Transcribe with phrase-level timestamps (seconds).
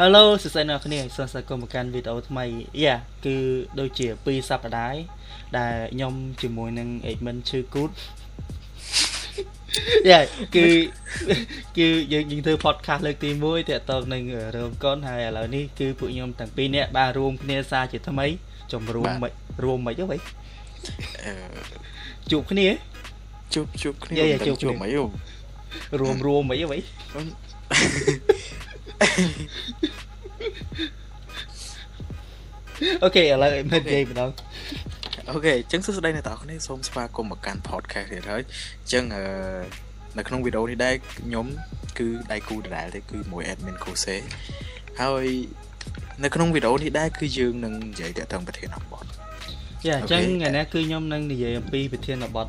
[0.00, 2.44] Hello សួស្តីអ្នកគ្នាសូមស្វាគមន៍មកកាន់វីដេអូថ្មី
[2.82, 2.94] យ៉ា
[3.26, 3.36] គឺ
[3.80, 5.02] ដូចជា2សប្តាហ៍
[5.58, 7.90] ដែលខ្ញុំជាមួយនឹង admin ឈឺគូត
[10.10, 10.20] យ៉ា
[10.56, 10.66] គឺ
[11.78, 14.22] គឺយើងយើងធ្វើ podcast លើកទី1តាក់ទងនឹង
[14.56, 18.26] រោមកុនហើយឥឡូវនេះគឺពួកខ្ញុំទាំងពីរនាក់បានរួមគ្នាសារជាថ្មី
[18.72, 19.32] ជំរួមមិន
[19.64, 20.16] រួមមិនអ្វី
[21.24, 21.32] អឺ
[22.30, 22.66] ជួបគ្នា
[23.54, 25.02] ជួបជួបគ្នាជួបមិនយោ
[26.00, 26.78] រួមរួមមិនអ្វី
[33.02, 34.30] អូខេឥឡូវមិននិយាយម្ដង
[35.30, 39.24] អូខេអញ្ចឹងសួស្តីអ្នកទាំងអស់គ្នាសូមស្វាគមន៍មកកាន់ podcast ទៀតហើយអញ្ចឹងអឺ
[40.18, 41.46] នៅក្នុងវីដេអូនេះដែរខ្ញុំ
[41.98, 44.16] គឺដៃគូដដែលទេគឺមួយ admin Kose
[45.00, 45.26] ហើយ
[46.24, 49.04] នៅក្នុងវីដេអូនេះដែរគឺយើងនឹងនិយាយតាក់ទងប្រធានបទ
[49.86, 52.46] យ៉ាអញ្ចឹងថ្ងៃនេះគឺខ្ញុំនឹងនិយាយអំពីប្រធានបទ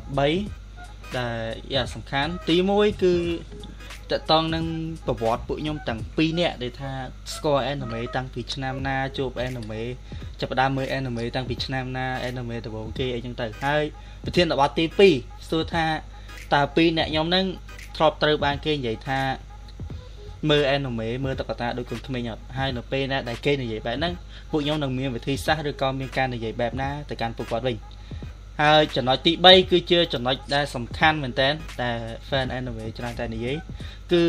[0.58, 1.36] 3ដែល
[1.74, 3.12] យ៉ាសំខាន់ទី1គឺ
[4.12, 4.64] តកតងនឹង
[5.06, 6.92] ប្រវត្តិពួកខ្ញុំទាំងពីរនាក់ដែលថា
[7.34, 9.82] ស្គាល់ anime តាំងពីឆ្នាំណាជួប anime
[10.40, 13.82] ចាប់ផ្ដើមមើល anime តាំងពីឆ្នាំណា anime ដំបូងគេអីចឹងទៅហើយ
[14.24, 14.84] ប្រធានបទទី
[15.16, 15.86] 2សួរថា
[16.54, 17.46] តើពីរអ្នកខ្ញុំហ្នឹង
[17.96, 19.20] ធ្លាប់ត្រូវបានគេនិយាយថា
[20.50, 24.12] មើល anime មើលតុក្កតាដូចកូនក្មេងអត់ហើយនៅពេលណាដែលគេនិយាយបែបហ្នឹង
[24.50, 27.76] ពួកខ្ញុំនឹងមានវិធីសាស្ត្រឬក៏មានការនិយាយបែបណាទៅកាន់ពួកគាត់វិញ
[28.62, 31.48] ហើយចំណុចទី3គឺជាចំណុចដែលសំខាន់មែនតើ
[31.80, 31.90] តែ
[32.28, 33.56] fan anime ច្រើនតែនិយាយ
[34.12, 34.22] គឺ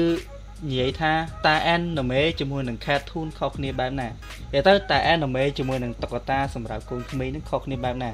[0.69, 1.11] និយាយថា
[1.47, 8.11] តើ anime ជាមួយនឹង cartoon ខុសគ្នាបែបណានិយាយទៅតើ anime ជាមួយនឹងតុក្កតាសម្រាប់កូនក្មេងនឹងខុសគ្នាបែបណា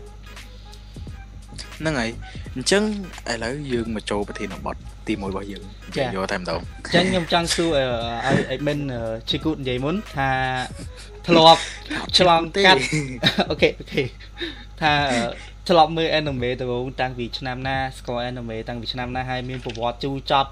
[1.80, 2.10] ហ្នឹងហើយ
[2.56, 2.84] អញ្ចឹង
[3.32, 4.76] ឥឡូវយើងមកចូលប្រធានបទ
[5.08, 7.70] ទី1របស់យើងនិយាយយកតែម្ដងអញ្ចឹងខ្ញុំចង់សួរ
[8.26, 8.80] ឲ្យ admin
[9.30, 10.30] ឈីគូតនិយាយមុនថា
[11.28, 11.62] ធ្លាប់
[12.18, 12.80] ឆ្លងកាត់
[13.50, 14.04] អូខេអូខេ
[14.82, 14.94] ថា
[15.70, 16.66] ធ្លាប់មើល anime ទៅ
[17.02, 20.52] តាំងពីឆ្នាំណាស្គាល់ anime តាំងពីឆ្នាំណាហើយមានប្រវត្តិជូរចត់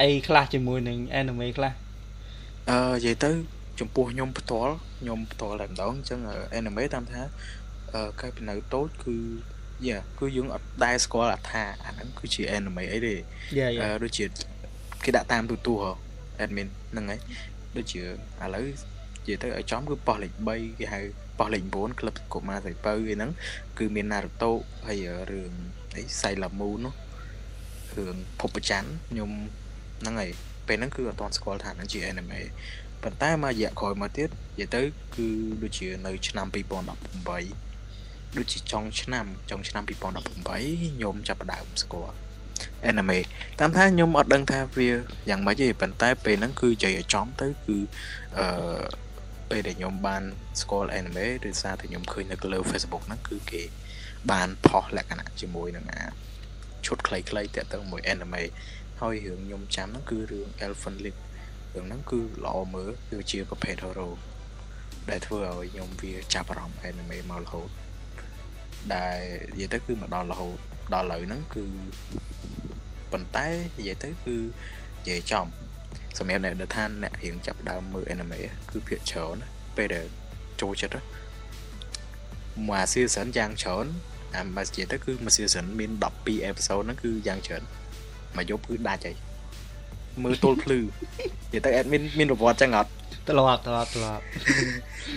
[0.00, 1.72] អីខ្លះជាមួយនឹង anime ខ្លះ
[2.70, 3.30] អឺនិយាយទៅ
[3.80, 6.20] ចំពោះខ្ញុំផ្ទាល់ខ្ញុំផ្ទាល់តែម្ដងអញ្ចឹង
[6.58, 7.22] anime តាមថា
[7.94, 9.16] អឺកាលពីនៅតូចគឺ
[9.88, 13.14] យ៉ាគឺយើងអត់ដែលស្គាល់ថាអាហ្នឹងគឺជា anime អីទេ
[13.82, 14.24] អឺដូចជា
[15.04, 15.92] គេដាក់តាមទូទូហ៎
[16.44, 17.20] admin ហ្នឹងហើយ
[17.76, 18.04] ដូចជាឥ
[18.54, 21.00] ឡូវនិយាយទៅឲ្យចំគឺប៉ោះលេខ3គេហៅ
[21.38, 23.30] ប៉ោះលេខ9ក្លឹបកុមារសៃពៅឯហ្នឹង
[23.78, 24.50] គឺមាន Naruto
[24.86, 25.52] ហើយរឿង
[25.96, 26.94] អី Sailor Moon នោះ
[27.96, 29.30] រឿងភពច័ន្ទខ្ញុំ
[30.00, 30.30] ហ្នឹងហើយ
[30.66, 32.40] ពេលហ្នឹងគឺអត់ទាន់ស្គាល់ថាហ្នឹងជា anime
[33.02, 34.82] ប៉ុន្តែមករយៈក្រោយមកទៀតនិយាយទៅ
[35.16, 35.26] គឺ
[35.62, 36.46] ដូចជានៅ ឆ្នាំ
[37.22, 42.14] 2018ដូចជាចុងឆ្នាំចុងឆ្នាំ2018ខ្ញុំចាប់ផ្ដើមស្គាល់
[42.90, 43.18] anime
[43.60, 44.88] តាមថាខ្ញុំអត់ដឹងថាវា
[45.30, 47.76] យ៉ាងម៉េចទេប៉ុន្តែពេលហ្នឹងគឺនិយាយឲ្យចំទៅគឺ
[48.38, 48.46] អឺ
[49.52, 50.24] ពេលដែលខ្ញុំបាន
[50.60, 53.62] ស្គាល់ anime ដោយសារតែខ្ញុំឃើញនៅលើ Facebook ហ្នឹងគឺគេ
[54.30, 56.02] បានផុសលក្ខណៈជាមួយនឹងអា
[56.86, 57.24] ឈុតខ្លីៗ
[57.56, 58.42] តាក់ទងមួយ anime
[59.00, 61.18] ហើយរឿងខ្ញុំចាំហ្នឹងគឺរឿង Elfen Lied
[61.74, 64.14] រឿងហ្នឹងគឺល្អមើលគឺជាប្រភេទ horror
[65.10, 67.70] ដែលធ្វើឲ្យខ្ញុំវាចាប់អារម្មណ៍ anime មករហូត
[68.94, 69.18] ដែល
[69.52, 70.58] និយាយទៅគឺមកដល់រហូត
[70.94, 71.64] ដល់ឥឡូវហ្នឹងគឺ
[73.12, 73.46] ប៉ុន្តែ
[73.78, 75.46] និយាយទៅគឺនិយាយចំ
[76.18, 78.38] សម្រាប់អ្នកដែលថាអ្នករៀងចាប់ដើមមើល anime
[78.70, 79.36] គឺភាគច្រើន
[79.76, 80.06] ពេលដែល
[80.60, 80.96] ចូលចិត្ត
[82.68, 83.86] មួយ season យ៉ាងច្រើន
[84.36, 85.90] អាមួយនិយាយទៅគឺមួយ season មាន
[86.20, 87.62] 12 episode ហ្នឹងគឺយ៉ាងច្រើន
[88.36, 89.16] មួយយប់គឺដាច់ហើយ
[90.22, 90.86] មើលទល់ភ្លឺនិ
[91.52, 92.90] យាយទៅ admin មានប្រវត្តិចឹងអត់
[93.28, 94.22] ត្រឡប់ត្រឡប់ត្រឡប់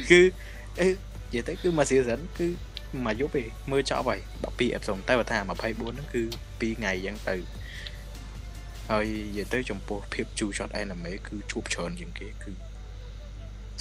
[0.10, 0.20] គឺ
[0.80, 2.48] អេនិយាយទៅគឺមួយ season គឺ
[3.06, 6.22] មួយយប់ឯងមើលចប់ហើយ12 episode តែបើថា24ហ្នឹងគឺ
[6.62, 7.36] 2ថ្ងៃអញ្ចឹងទៅ
[8.92, 12.52] ហើយនិយាយទៅចំពោះភាពជូរចត់ anime គឺជួបច្រើនជាងគេគឺ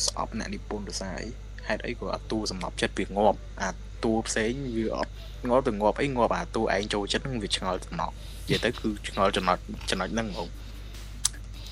[0.06, 1.28] ស្អប់អ្នកនិពន្ធភាសាអី
[1.66, 3.70] ហេតុអីក៏អាតួសំណប់ចិត្តវាងាប់អា
[4.04, 5.12] តួផ្សេងវាអត់
[5.48, 8.14] ងាប់ទៅងាប់អីងាប់អាតួឯងចូលចិត្តនឹងវាឆ្ងល់សំណប់
[8.46, 9.58] និយាយទៅគឺឆ្ងល់ចំណុច
[9.90, 10.48] ចំណុចហ្នឹងហ្មង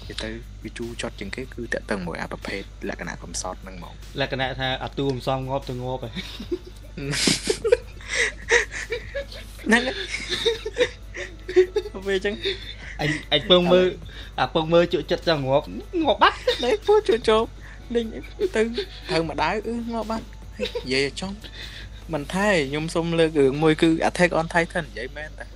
[0.01, 0.29] និយាយទៅ
[0.63, 6.13] វាជូរចត់ជាងគេគឺតកតឹងមួយអាប្រភេទលក្ខណៈកំសត់ហ្នឹងហ្មងលក្ខណៈថាអាតួមិនសមងាប់ទៅងាប់ហើយ
[9.67, 9.83] ហ្នឹង
[12.07, 12.35] ពេលអញ្ចឹង
[13.03, 13.87] អញអញពងមើល
[14.39, 15.67] អាពងមើលជក់ចិត្តចង់ងាប់
[16.03, 17.49] ងាប់បាត់តែពូជក់ជប់
[17.95, 18.07] លេង
[18.57, 18.63] ទៅ
[19.11, 20.27] ត្រូវមកដៅអឺងាប់បាត់
[20.59, 21.33] និយាយចំ
[22.13, 25.47] មិនថែខ្ញុំសុំលើករឿងមួយគឺ Attack on Titan និយាយមែនតា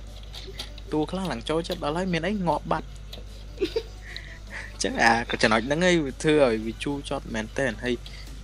[0.93, 2.87] តួខ្លះឡើងចូលចិត្តដល់ហើយមានអីងាប់បាត់
[4.83, 7.93] ចឹងអាចំណុចហ្នឹងឯងវាធ្វើឲ្យវាជូរចត់មែនតើហើយ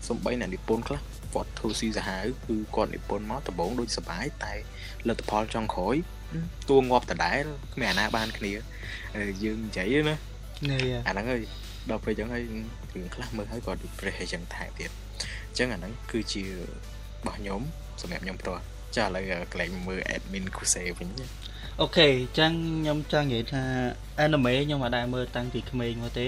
[0.07, 1.01] សំបីអ្នកនិពន្ធខ្លះ
[1.33, 4.53] គាត់ធ្វើស៊ីសាហាវគឺគាត់និពន្ធមកដំបូងដូចសបាយតែ
[5.07, 5.95] លទ្ធផលចុងក្រោយ
[6.69, 8.51] តួងាប់ដដែលគ្មានអាណាបានគ្នា
[9.43, 10.15] យើងនិយាយណា
[11.07, 11.41] អាហ្នឹងហើយ
[11.89, 12.43] ដល់ពេលចឹងហើយ
[12.93, 14.91] រឿងខ្លះមើលហើយក៏ depress ចឹងថែទៀត
[15.49, 16.51] អញ្ចឹងអាហ្នឹងគឺជារ
[17.25, 17.61] បស់ខ្ញុំ
[18.01, 18.61] សម្រាប់ខ្ញុំផ្ទាល់
[18.95, 21.09] ចាឥឡូវកន្លែងមើល admin Kuse វិញ
[21.81, 22.51] អូខេអញ្ចឹង
[22.81, 23.63] ខ្ញុំចង់និយាយថា
[24.25, 26.27] anime ខ្ញុំអត់ដែលមើលតាំងពីក្មេងមកទេ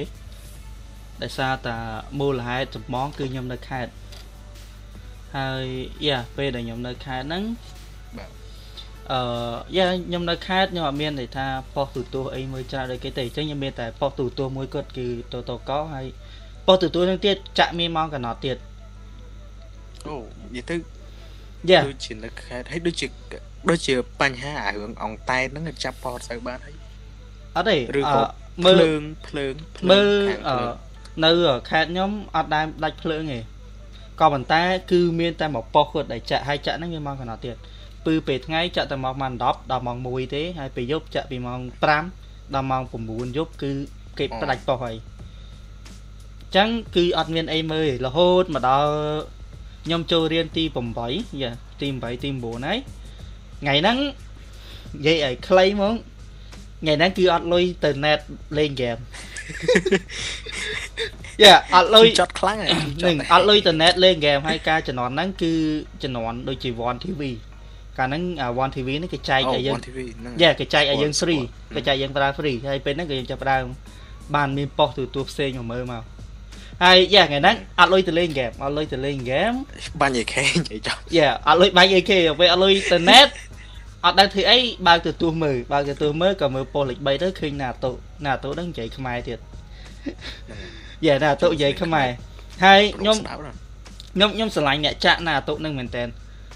[1.22, 1.78] ដោយសារតែ
[2.20, 3.92] មូលហេតុចម្បងគឺខ្ញុំនៅខេត្ត
[5.38, 5.66] ហើយ
[6.08, 7.44] យ៉ាពេលដែលខ្ញុំនៅខេត្តហ្នឹង
[8.18, 8.30] បាទ
[9.12, 9.20] អឺ
[9.78, 16.06] យ៉ាខ្ញុំនៅខេត្តខ្ញុំអត់មានន័យថាប៉ុស្តិ៍ទូទាស់អីមួយច្រើនដូចគេទេអញ្ចឹងខ្ញុំមានតែប៉ុស្តិ៍ទូទាស់មួយគត់គឺតតកហើយ
[16.68, 18.58] ប៉ុស្តិ៍ទូទាស់ហ្នឹងទៀតចាក់មានម៉ោងកណត់ទៀត
[20.08, 20.16] អូ
[20.56, 20.76] និយាយទៅ
[21.70, 23.08] យ៉ាដូចជានៅខេត្តហើយដូចជា
[23.70, 26.76] ដូចជាបញ្ហាអារឿងអង្តែនហ្នឹងចាប់ប៉ុស្តិ៍ទៅបានហើយ
[27.56, 28.22] អត់ទេឬក៏
[28.66, 29.54] មើលភ្លើងភ្លើង
[29.92, 30.16] មើល
[31.24, 31.32] នៅ
[31.70, 33.40] ខេត្តខ្ញុំអត់ដែរដាច់ភ្លើងទេ
[34.20, 34.62] ក៏ប៉ុន្តែ
[34.92, 37.56] គឺមានតែមួយប៉ុស្តិ៍គាត់ដែលចាក់ហើយចាក់ហ្នឹងមានម៉ោងកណត់ទៀត
[38.06, 43.72] ពឺពេលថ្ងៃចាក់តែម៉ោង10ដល់ម៉ោង1ទេហើយពេលយប់ចាក់ពីម៉ោង5ដល់ម៉ោង9យប់គឺ
[44.18, 44.96] គេផ្ដាច់ប៉ុស្តិ៍ហើយ
[46.56, 48.90] ចឹងគឺអត់មានអីមើលរហូតមកដល់
[49.86, 50.64] ខ្ញុំចូលរៀនទី
[51.02, 52.78] 8យ៉ាទី8ទី9ហើយ
[53.62, 53.98] ថ្ងៃហ្នឹង
[54.96, 55.96] និយាយឲ្យខ្លីហ្មង
[56.82, 58.20] ថ្ងៃហ្នឹងគឺអត់លុយទៅ net
[58.58, 58.98] លេងហ្គេម
[61.44, 62.60] យ៉ាអត់លុយចត់ខ្លាំង
[63.00, 65.54] ហ្នឹងអត់លុយទៅ net លេងហ្គេមហើយការជំនាន់ហ្នឹងគឺ
[66.04, 67.22] ជំនាន់ដូចជា One TV
[67.98, 68.24] កាលហ្នឹង
[68.64, 69.80] One TV នេះគេចែកឲ្យយើង
[70.42, 71.44] យ៉ាគេចែកឲ្យយើង free
[71.76, 73.66] គេចែកយើងប្រើ free ហើយពេលហ្នឹងគេយើងចាប់ដើម
[74.36, 76.04] បានមានប៉ុស្តិ៍ទូទួលផ្សេងមកមើលមក
[76.84, 79.54] ហើយយ៉ាថ្ងៃហ្នឹងអត់លុយទៅលេងហ្គេមអត់លុយទៅលេងហ្គេម
[80.02, 83.28] បាញ់ AK និយាយចោះយ៉ាអត់លុយបាញ់ AK ពេលអត់លុយទៅ net
[84.06, 87.92] អត់ដឹងធ្វើអីបើកទៅទោះមើលបើកទៅទោះមើលក៏មើលប៉ុស្តិ៍លេខ3ទៅឃើញណាតូ
[88.26, 89.40] ណាតូហ្នឹងនិយាយខ្មែរទៀត
[91.06, 92.08] យ៉ាណាតូនិយាយខ្មែរ
[92.66, 93.18] ហើយខ្ញុំ
[94.16, 96.04] ខ្ញុំខ្ញុំស្រឡាញ់អ្នកចាក់ណាតូហ្នឹងមែនតើ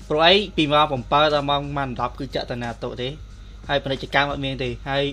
[0.10, 1.62] ព្រោះអីពីម៉ោង7ដល់ម៉ោង
[1.98, 3.08] 10គឺចាក់តាណាតូទេ
[3.70, 5.04] ហើយពាណិជ្ជកម្មអត់មានទេហើយ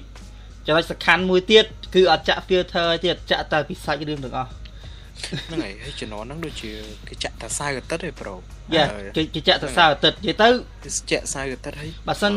[0.66, 1.64] ចំណុចសំខាន់មួយទៀត
[1.94, 6.70] គឺអត់ចាក់ filter ទៀតចាក់តែពីសាច់រឿងទាំងអស់ហ្នឹងហើយហើយជំនាន់ហ្នឹងដូចជា
[7.08, 8.34] គេចាក់តែសៅអាទិត្យឯប្រូ
[8.74, 8.84] យ៉ា
[9.16, 10.48] គេគេចាក់តែសៅអាទិត្យនិយាយទៅ
[11.10, 12.32] ចាក់សៅអាទិត្យហើយបើសិន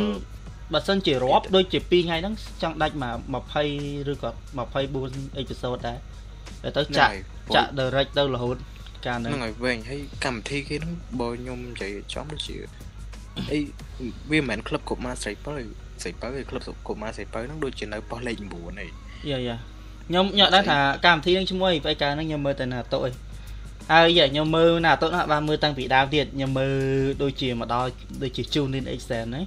[0.73, 3.05] បើសិនជារាប់ដូចជា2ថ្ងៃហ្នឹងចង់ដាច់ម
[3.41, 3.43] ក
[3.75, 4.29] 20ឬក៏
[4.59, 5.97] 24អេពីសូតដែរ
[6.63, 7.13] តែទៅចាក់
[7.55, 8.57] ចាក់ direct ទៅរហូត
[9.05, 12.55] កាលហ្នឹងហ្នឹងហើយវែងហើយកម្មវិធីគេហ្នឹងបើខ្ញុំនិយាយចំដូចជា
[13.51, 13.59] អី
[14.31, 15.55] វាមិនមែនក្លឹបកុមារស្រីបើ
[16.01, 18.91] ស្រីបើឯក្លឹបកុមារស្រីបើហ្នឹងដូចជានៅប៉ុស្តិ៍លេខ9ឯង
[19.29, 19.57] យ៉ាយ៉ា
[20.07, 23.11] ខ្ញុំខ្ញុំអត់ដឹងថាកម្មវិធីនឹងឈ្មោះអីពេលកាលហ្នឹងខ្ញុំមើលតែណាតូអី
[23.91, 26.77] ហើយខ្ញុំមើលណាតូណាបានមើលតាំងពីដើមទៀតខ្ញុំមើល
[27.23, 27.89] ដូចជាមកដល់
[28.23, 29.45] ដូចជា Tune in Extend ហ្នឹង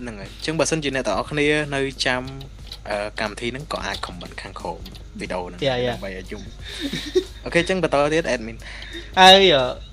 [0.00, 2.22] ហ្នឹងហើយអញ្ចឹងបើសិនជាអ្នកទាំងអស់គ្នានៅចាំ
[3.20, 4.78] កម្មវិធីហ្នឹងក៏អាច comment ខាងក្រោម
[5.20, 6.42] វីដេអូហ្នឹងដើម្បីឲ្យយំ
[7.44, 8.56] អូខេអញ្ចឹងបន្តទៀត admin
[9.20, 9.34] ហើយ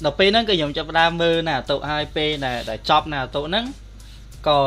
[0.06, 3.66] ដល់ពេលហ្នឹងក៏ខ្ញុំចាប់ផ្ដើមមើលណាតូហើយពេលដែលចប់ណាតូហ្នឹង
[4.48, 4.58] ក៏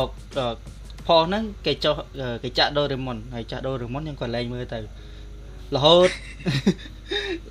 [1.07, 1.95] ផុសហ្នឹងគេចុះ
[2.43, 4.81] គេចាក់ដូរេមុនហើយចាក់ដូរេមុនខ្ញុំក៏លែងមើលទៅ
[5.77, 6.09] រហូត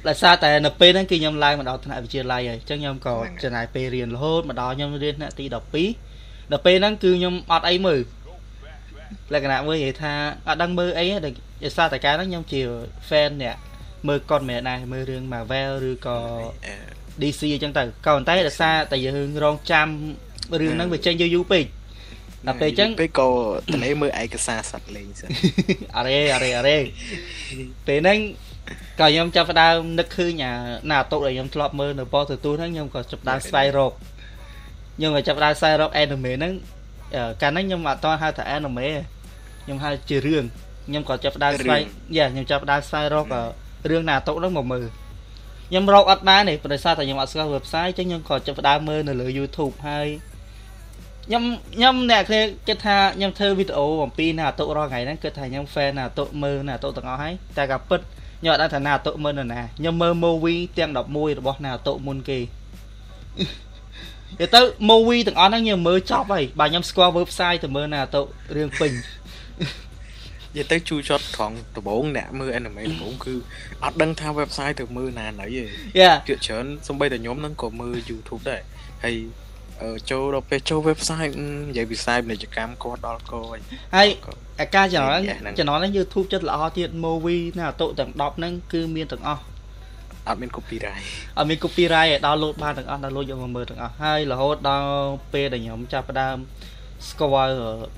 [0.07, 5.65] ដោយសារតែនៅពេលហ្នឹងគឺខ្ញុំឡើងមកដល់ថ្នាក់វិទ្យាល័យហើយអញ្ចឹងខ្ញុំក៏ចំណាយពេលរៀនរហូតមកដល់ខ្ញុំរៀនថ្នាក់ទី12ដល់
[6.65, 7.99] ពេលហ្នឹងគឺខ្ញុំអត់អីមើល
[9.33, 10.13] លក្ខណៈមើលនិយាយថា
[10.47, 12.61] អត់ដឹងមើលអីទេដោយសារតែកាលហ្នឹងខ្ញុំជា
[13.09, 13.55] fan អ្នក
[14.07, 16.17] មើលកុនមែនដែរមើលរឿង Marvel ឬក៏
[17.21, 19.87] DC អញ្ចឹងទៅក៏ប៉ុន្តែដោយសារតែយើងរងចាំ
[20.61, 21.65] រឿងហ្នឹងវាចេញយូរយូរពេក
[22.47, 23.29] ដល់ពេលអញ្ចឹងពេលក៏
[23.73, 25.29] តលេមើលឯកសារសัตว์លេងសិន
[25.97, 26.77] អរេអរេអរេ
[27.87, 28.19] ពេលហ្នឹង
[28.99, 30.53] ក៏ខ្ញុំចាប់ផ្ដើមនឹកឃើញអា
[30.91, 33.93] ណាតុដែលខ្ញុំធ្លាប់មើលនៅប៉ុស្តិ៍ទូហ្នឹងខ្ញុំក៏ចាប់ផ្ដើមស្វែងរក
[34.97, 36.53] ខ្ញុំក៏ចាប់ផ្ដើមស្វែងរក anime ហ្នឹង
[37.41, 38.87] កាលហ្នឹងខ្ញុំអត់តហៅថា anime
[39.63, 40.43] ខ្ញុំហៅជារឿង
[40.87, 41.81] ខ្ញុំក៏ចាប់ផ្ដើមស្វែង
[42.17, 43.25] យ៉ាខ្ញុំចាប់ផ្ដើមស្វែងរក
[43.89, 44.85] រឿងណាតុហ្នឹងមកមើល
[45.69, 50.07] ខ្ញុំរកអត់បានទេព្រោះសារតែខ្ញុំអត់ស្គាល់ website ចឹងខ្ញុំក៏ចាប់ផ្ដើមមើលនៅលើ YouTube ហើយ
[51.27, 51.43] ខ្ញុំ
[51.75, 58.01] ខ្ញុំអ្នកគ្នាគិតថាខ្ញុំធ្វើវីដេអូអំពីណាតុរាល់ថ្ងៃហ្នឹងគិតថាខ្ញុំ fan ណាតុមើលណាតុទាំងអស់ហើយតែក៏ពិត
[58.41, 62.39] ខ្ញុំអត់ដឹងថាណាតុមើលនៅណាខ្ញុំមើល movie ទាំង11របស់ណាតុមុនគេ
[64.55, 68.21] ទៅ movie ទាំងអស់ហ្នឹងខ្ញុំមើលចប់ហើយបើខ្ញុំស្គាល់ website ទៅមើលណាតុ
[68.55, 73.33] រឿងពេញនិយាយទៅជួចត់ត្រង់ដំបូងអ្នកមើល anime ដំបូងគឺ
[73.83, 75.63] អត់ដឹងថា website ទៅមើលណាណីទេ
[76.27, 78.61] ជាច្រើនសំបីតែខ្ញុំហ្នឹងក៏មើល YouTube ដែរ
[79.03, 79.15] ហើយ
[80.11, 81.31] ចូលដល់ពេលចូល website
[81.67, 83.59] និយាយវិស័យពាណិជ្ជកម្មគាត់ដល់កហើយ
[83.95, 84.07] ហើយ
[84.61, 85.21] អាការចំណង
[85.59, 89.41] ចំណងហ្នឹង YouTube ចិត្តល្អទៀត movie ណាអតុទាំង10ហ្នឹងគឺមានទាំងអស់
[90.29, 91.03] អត់មាន copyright
[91.37, 94.91] អត់មាន copyright ឲ្យ download បានទាំងអស់ download យកមកមើលទាំងអស់ហើយរហូតដល់
[95.33, 96.37] ពេលដែលខ្ញុំចាប់ផ្ដើម
[97.09, 97.55] ស្គាល់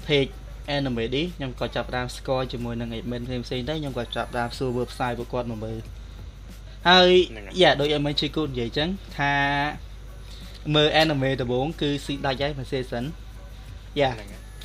[0.08, 0.32] page
[0.76, 5.78] anime នេះខ្ញុំក៏ចាប់ផ្ដើមស្គាល់ជាមួយនឹង admin ផ្សេងផ្សេងទៅខ្ញុំក៏ចាប់ផ្ដើមសួរ website ពួកគាត់មកមើល
[6.90, 7.12] ហើយ
[7.62, 9.34] យ៉ាដូច admin ជួយគូនិយាយចឹងថា
[10.76, 13.06] មើល anime ដំបូងគឺស៊ីដាច់ហើយមួយ season
[14.00, 14.12] យ៉ា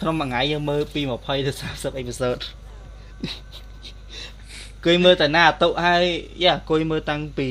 [0.00, 2.42] ក្នុងមួយថ្ងៃយើងមើលពី20ទៅ30 episode
[4.85, 6.05] គួយមើលតែណាអតុហើយ
[6.45, 7.49] យ៉ាគួយមើលតាំងពី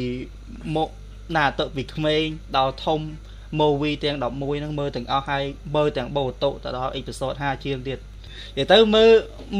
[0.75, 0.89] មក
[1.35, 2.23] ណាអតុពីក្មេង
[2.57, 2.99] ដល់ធំ
[3.59, 5.43] movie ទាំង11ហ្នឹងមើលទាំងអស់ហើយ
[5.75, 7.99] មើលទាំងបូតូទៅដល់ episode 5ជាងទៀត
[8.55, 9.11] និយាយទៅមើល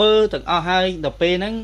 [0.01, 1.56] មើលទាំងអស់ហើយដល់ពេលហ្នឹង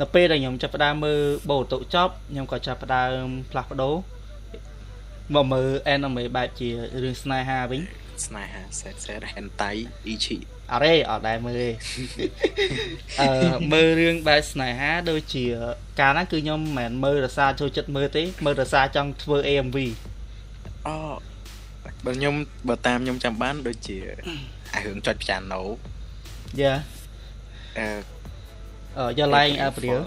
[0.00, 3.94] ដល់ពេលដែលខ្ញុំចាប់ផ្ដើមមើលបូតូចប់ខ្ញុំក៏ចាប់ផ្ដើមផ្លាស់ប្ដូរ
[5.34, 6.68] មកមើល anime បែបជា
[7.02, 7.80] រឿងស្នេហាវិញ
[8.26, 9.76] ស្នេហាសែតសែត hentai
[10.12, 11.70] ichi អ រេអត់ដែរមើលទេ
[13.20, 13.28] អឺ
[13.72, 15.44] មើលរឿងបែបស្នេហាដូចជា
[16.00, 19.76] កាលហ្នឹងគឺខ្ញុំមិនមែនមើលរសារចូលចិត្តមើលទេមើលរសារចង់ធ្វើ AMV
[20.86, 20.96] អូ
[22.04, 22.34] បើខ្ញុំ
[22.68, 23.96] បើតាមខ្ញុំចាំបានដូចជា
[24.74, 25.62] អារឿងចុចផ្ចាណូ
[26.60, 26.74] យ៉ា
[27.78, 27.86] អឺ
[28.98, 29.98] អឺយ៉ាឡៃអេព្រីល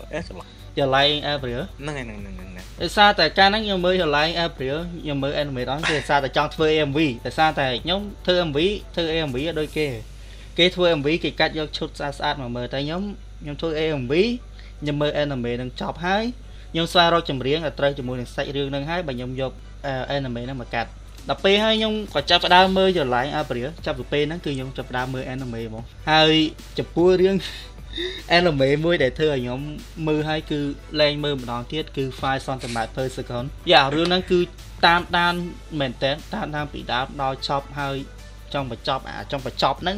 [0.77, 8.59] យ៉ាឡៃអេព្រីលហ្នឹងហើយហ្នឹងហ្នឹងហ្នឹងដោយសារតែកាលហ្នឹងខ្ញុំមើលយ៉ាឡៃអេព្រីលខ្ញុំមើល anime ដល់គឺដោយសារតែចង់ធ្វើ AMV ដោយសារតែខ្ញុំធ្វើ MV
[8.95, 9.87] ធ្វើ AMV ដូចគេ
[10.57, 13.01] គេធ្វើ MV គេកាត់យកឈុតស្អាតស្អាតមកមើលតែខ្ញុំ
[13.41, 14.13] ខ្ញុំធ្វើ AMV
[14.81, 16.23] ខ្ញុំមើល anime នឹងចប់ហើយ
[16.71, 19.51] ខ្ញុំស្វែងរកចម្រៀងឲ្យត្រូវជាមួយនឹងសាច់រឿងនឹងហើយបើខ្ញុំយក
[20.15, 20.89] anime ហ្នឹងមកកាត់
[21.29, 26.33] ដល់ពេលហើយខ្ញុំក៏ចាប់ផ្ដើមមើលចម្លាញ់អាព្រាលចាប់ពីពេលហ្នឹងគឺខ្ញុំចាប់ផ្ដើមមើល anime ហ្មងហើយ
[26.77, 27.35] ចំពោះរឿង
[28.37, 29.59] anime មួយដែលធ្វើឲ្យខ្ញុំ
[30.07, 30.59] មើលហើយគឺ
[31.01, 34.39] លែងមើលម្ដងទៀតគឺ5 cm per second យ៉ារឿងហ្នឹងគឺ
[34.85, 35.33] តាមដាន
[35.79, 37.95] មែនតើតាមដានពីដើមដល់ចប់ហើយ
[38.53, 39.97] ចង់បញ្ចប់អាចង់បញ្ចប់ហ្នឹង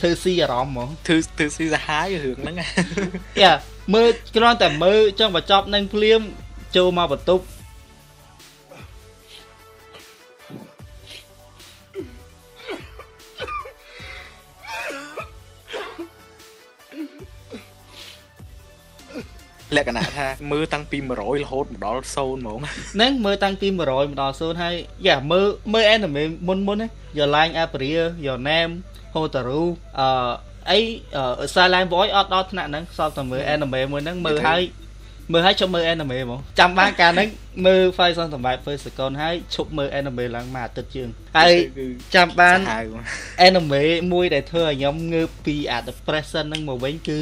[0.00, 2.56] ធ្វើស៊ីអារម្មណ៍ហ្មងធ្វើធ្វើស៊ីសាហាយរឿងហ្នឹង
[3.42, 3.52] យ៉ា
[3.94, 6.20] មើលគ្រាន់តែមើលចង់បញ្ចប់នឹងភ្លាម
[6.76, 7.44] ចូលមកបន្ទប់
[19.76, 22.58] លក្ខណៈថាមើលតាំងពី100រហូតមកដល់0ហ្មង
[22.94, 24.74] ហ្នឹងមើលតាំងពី100មកដល់0ហើយ
[25.06, 28.72] យ៉ាមើលមើល anime មុនមុនណា Your Line April Your Name
[29.14, 29.62] Hotaru
[30.00, 30.08] អឺ
[30.70, 30.78] អី
[31.54, 34.62] Silent Voice អត់ដល់ថ្នាក់ហ្នឹងសល់តែមើល anime មួយហ្នឹងមើលហើយ
[35.32, 37.28] មើលហើយជប់មើល anime ហ្មងចាំបានកាលហ្នឹង
[37.66, 41.52] មើល Five Son សម្រាប់ first second ហើយឈប់មើល anime ឡើងមួយអាទិត្យជាងហើយ
[42.14, 42.58] ចាំបាន
[43.48, 47.18] anime មួយដែលធ្វើឲ្យខ្ញុំងើបពីអា depression ហ្នឹងមកវិញគឺ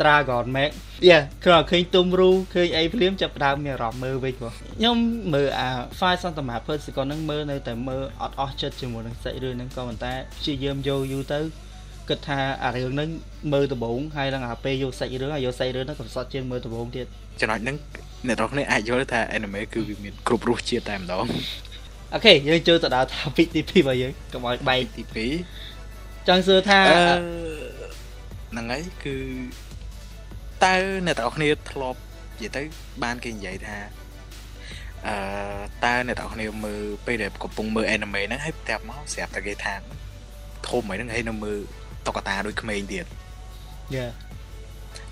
[0.00, 0.70] Dragon Max
[1.08, 4.96] យ៉ាគ្រាន់ឃើញទុំរូឃើញអីភ្លាមចាប់ផ្ដើមមានអារម្មណ៍មើលវិញបងខ្ញុំ
[5.34, 11.40] មើលអា Five Son សម្រាប់ first second ហ្នឹងមើលនៅតែមើលអត់អស់ចិត្តជាមួយនឹងសាច់រឿងហ្នឹងក៏ប៉ុន្តែព្យាយាមយកយូរទៅ
[12.08, 13.10] គិតថាអារឿងហ្នឹង
[13.52, 17.06] មើលដំបូងហើយដល់អាពេលយកសាច់រឿងហើយយកសាច់រឿងហ្នឹងក៏សតជាងមើលដំបូងទៀត
[17.40, 17.76] ចំណុចហ្នឹង
[18.26, 21.26] អ្នកនរគ្នាអាចយល់ថា anime គឺវាមានគ្រប់រសជាតិតែម្ដង
[22.14, 25.02] អូខេយើងចូលទៅដល់ topic ទី2របស់យើងកុំឲ្យបែកទី
[25.66, 26.80] 2ចង់សួរថា
[28.50, 29.16] ហ្នឹងហើយគឺ
[30.64, 30.74] តើ
[31.06, 31.98] អ្នកនរគ្នាធ្លាប់
[32.40, 32.62] និយាយទៅ
[33.02, 33.78] បានគេនិយាយថា
[35.06, 35.14] អឺ
[35.84, 39.74] តើអ្នកនរគ្នាមើលពេលដែលកំពុងមើល anime ហ្នឹងហើយប្រាប់មកស្រាប់តែគេថា
[40.68, 41.60] ធំហ្នឹងហើយនៅមើល
[42.08, 43.06] តុក្កតាដូចក្មេងទៀត
[43.94, 44.06] យ៉ា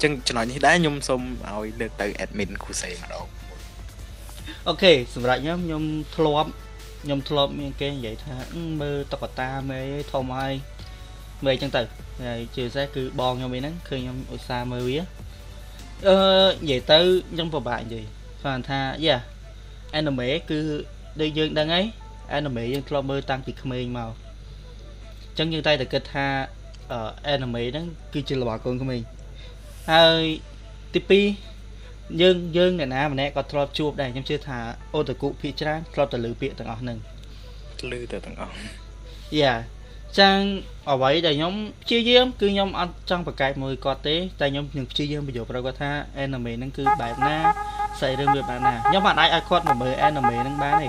[0.02, 3.26] ចឹងចំណុចនេះដែរខ្ញុំសូមឲ្យលើកទៅ admin គូសេម្ដង
[4.68, 5.82] អូខេសម្រាប់ខ្ញុំខ្ញុំ
[6.16, 6.50] ធ្លាប់
[7.02, 8.36] ខ្ញុំធ្លាប់មានគេនិយាយថា
[8.80, 9.80] មើលតុក្កតាមេ
[10.12, 10.52] ធំហើយ
[11.44, 11.82] មើលអញ្ចឹងទៅ
[12.24, 14.98] ហើយជាពិសេសគឺបងខ្ញុំអីហ្នឹងឃើញខ្ញុំឧស្សាហ៍មើលវា
[16.06, 16.16] អឺ
[16.62, 16.98] និយាយទៅ
[17.32, 18.04] ខ្ញុំពិបាកនិយាយ
[18.42, 19.16] គាត់ថាយ៉ា
[19.98, 20.60] anime គឺ
[21.20, 21.84] ដូចយើងដឹងហើយ
[22.36, 24.12] anime យើងធ្លាប់មើលតាំងពីក្មេងមក
[25.28, 26.26] អញ្ចឹងយើងតែតែគិតថា
[27.32, 29.00] anime ហ្នឹងគឺជារបស់កូនក្មេង
[29.92, 30.22] ហើយ
[30.94, 34.58] ទី2យើងយើងអ្នកណាម្នាក់ក៏ធ្លាប់ជួបដែរខ្ញុំជឿថា
[34.94, 36.98] អូតាគុភាគច្រើនធ្លាប់តែលើពាក្យទាំងអស់ហ្នឹង
[37.92, 38.52] លើទៅទាំងអស់
[39.40, 39.54] យ៉ា
[40.20, 40.38] ចឹង
[40.90, 45.90] អ្វីដែលខ្ញុំព្យាយាមគឺខ្ញុំអត់ចង់ប្រកែកមួយគាត់ទេតែខ្ញុំនឹងព្យាយាមបញ្យល់ប្រាប់គាត់ថា
[46.22, 47.36] anime ហ្នឹងគឺបែបណា
[48.00, 50.88] សាច់រឿងវាបែបណាខ្ញុំមិនអាចឲ្យគាត់មកមើល anime ហ្នឹងបានទេ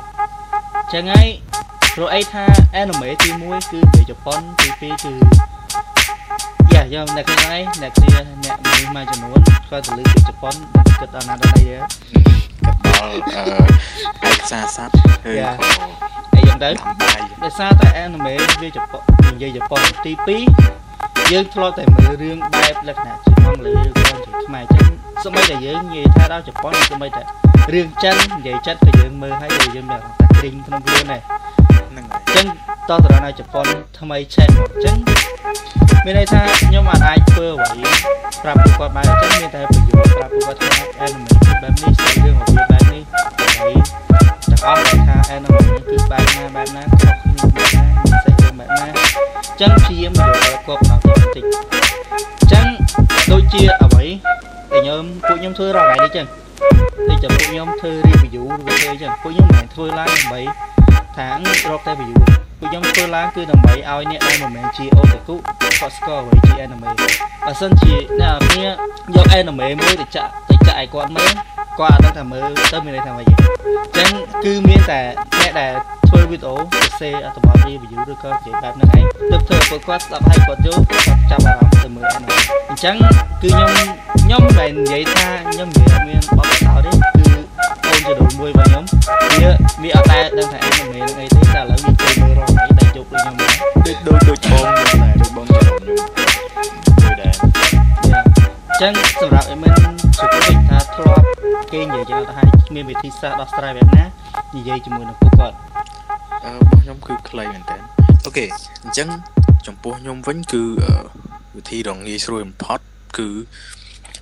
[0.93, 1.27] ចឹងហើយ
[1.95, 2.45] ព្រោះអីថា
[2.81, 5.46] anime ទី1គឺពីជប៉ុនទី2គឺ
[6.93, 10.55] យ៉ាយើងអ្នកគ្នាឯងអ្នកគ្នាអ្នកមួយមួយចំនួនគាត់ទៅលើពីជប៉ុន
[10.99, 11.77] គិតដល់ណាដល់អីទេ
[12.63, 13.17] គិតដល់
[14.23, 14.93] អឺឯកសារស័ព្ទ
[15.25, 15.71] ហើយក៏
[16.33, 16.69] អីយ៉ាងទៅ
[17.43, 19.01] ដោយសារតែ anime វាជប៉ុន
[19.33, 20.11] និយាយជប៉ុនទី
[20.75, 24.87] 2យើងធ្លាប់តែមើលរឿងបែបលក្ខណៈជាអង់គ្លេសឬក៏ជាខ្មែរចឹង
[25.23, 27.21] សម្បីតែយើងនិយាយថាដល់ជប៉ុនសម្បីតែ
[27.73, 32.47] រឿងចិននិយាយចិត្តក៏យើងមើលហើយយើងមានអារម្មណ៍ថាគ្រីងក្នុងខ្លួនដែរហ្នឹងហើយអញ្ចឹង
[32.89, 33.67] តតរណជប៉ុន
[33.99, 34.97] ថ្មីឆេះអញ្ចឹង
[36.05, 37.81] មានន័យថាខ្ញុំអាចធ្វើអ្វី
[38.43, 40.69] ប្រាប់ពួកគាត់បានអញ្ចឹងមានតែប្រយោជន៍ប្រាប់ពួកគាត់ថា
[41.05, 41.25] anime
[41.61, 43.03] បែបនេះស្អីរឿងរបស់វាបែបនេះ
[43.59, 43.73] ហើយ
[44.49, 52.65] ទាំងអស់ដែលថា anime គឺបែបណាបែបណាខុសគ្នាបែបណាមានស្អីរឿងបែបណាអញ្ចឹងព្យាយាមយកគាត់បន្តបន្តិចអញ្ចឹង
[53.31, 54.05] ដូចជាអ្វី
[54.71, 56.27] ដែលខ្ញុំពួកខ្ញុំធ្វើរាល់ថ្ងៃនេះអញ្ចឹង
[57.09, 60.41] ដូចតែពួកខ្ញុំធ្វើ review ឬធ្វើអញ្ចឹងពួកខ្ញុំមិនមែនធ្វើឡើងដើម្បី
[61.17, 61.27] ថា
[61.69, 62.15] រកតែ view
[62.59, 66.87] ពួកខ្ញុំធ្វើឡើងគឺដើម្បីឲ្យអ្នកដែលមិនមែនជាអូតាគុគាត់ស្គាល់អ្វីជា anime
[67.45, 68.67] បើសិនជាអ្នកគ្នា
[69.15, 71.31] យក anime មួយទៅចាក់ទៅចាក់ឲ្យគាត់មើល
[71.79, 73.41] គាត់អត់ដឹងថាមើលទៅមានន័យថាម៉េចទេអ
[73.87, 74.11] ញ្ចឹង
[74.43, 74.99] គឺមានតែ
[75.39, 75.73] អ្នកដែល
[76.07, 82.31] ធ្វើវីដេអូសរសេរអត្ថបទ review ឬក៏និយាយបែបហ្នឹងឯងទើបធ្វើឲ្យពួកគាត់ស្ដាប់ហើយគាត់យល់គាត់ចាប់អារម្មណ៍ទៅមើលអាហ្នឹង
[82.69, 82.95] អញ្ចឹង
[83.41, 83.71] គឺខ្ញុំ
[84.23, 87.16] ខ្ញុំមិនមែននិយាយថាខ្ញុំនិយាយអត់មានបទពិសោធន៍ទេ
[88.05, 88.83] គឺអូនចដូនមួយរបស់ខ្ញុំ
[89.41, 89.51] វា
[89.83, 95.99] វាអត់ដែលដឹងថា anime ហ្នឹងអីទេតែឥឡូវវាចូលមើលរាល់ថ្ងៃដែលជប់ដូចខ្ញុំហ្នឹងដូចដូចដូចបងខ្ញុំដែរដូចបងចរខ្ញុំមួយ
[97.21, 97.43] ដែរអ
[98.71, 99.71] ញ្ចឹងសម្រាប់អេមិន
[100.17, 101.25] សុខវិញថាធ្លាប់
[101.71, 104.03] គេនិយាយចឹងទៅហើយគ្មានវិធីសាស្ត្រដោះស្រាយបែបណា
[104.55, 105.55] និយាយជាមួយនឹងពួកគាត់
[106.45, 107.77] អឺរបស់ខ្ញុំគឺខ្លីមែនតើ
[108.25, 108.45] អូខេ
[108.83, 109.07] អញ្ចឹង
[109.67, 110.93] ចំពោះខ្ញុំវិញគឺអឺ
[111.57, 112.79] វិធីរងងាយស្រួលបំផុត
[113.17, 113.27] គឺ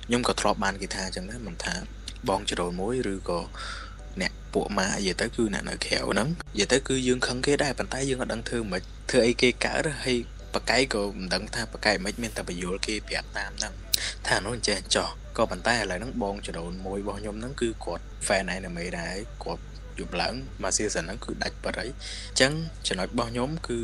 [0.06, 1.95] ខ្ញុំក៏ធ្លាប់បានគេថាអញ្ចឹងដែរមិនថា
[2.28, 3.40] បងចរូនមួយឬក៏
[4.20, 10.18] អ្នកពួកម៉ានិយាយទៅគឺអ្នកនៅក្រៅហ្នឹងនិយាយទៅគឺយើងខឹងគេដែរប៉ុន្តែយើងអត់ដឹងធ្វើមិនធ្វើអីគេកើតហើយ
[10.54, 13.74] បកែកក៏មិនដឹងថាបកែកមិនមានតែបញ្យល់គេប្រាប់តាមហ្នឹង
[14.26, 19.62] ថាអានោះអញ្ចេះអញ្ចោះក៏ប៉ុន្តែឥឡូវហ្នឹងបងចរូនមួយរបស់ខ្ញុំហ្នឹងគឺគាត់ fan anime ដែរគាត់
[19.98, 22.52] យប់ឡើងមក season ហ្នឹងគឺដាច់បាត់ហើយអញ្ចឹង
[22.86, 23.78] ចំណុចរបស់ខ្ញុំគឺ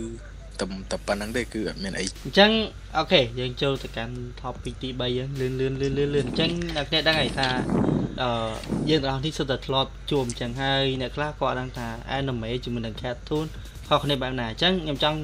[0.62, 2.50] តែតែប៉ុណ្្នឹងទេគឺអត់មានអីអញ្ចឹង
[2.99, 7.49] អូខេយើងចូលទៅកាន់ topic ទី3យើងលឿនលឿនលឿនលឿនលឿនអញ្ចឹងអ្នកគ្នាដឹងហើយថា
[8.23, 8.31] អឺ
[8.90, 13.47] យើងទាំងអស់នេះសុទ្ធតែធ្លាប់ជួបអញ្ចឹងហើយអ្នកខ្លះគាត់ដឹងថា anime ជាមួយនឹង cartoon
[13.88, 15.19] ខុសគ្នាបែបណាអញ្ចឹងខ្ញុំចង់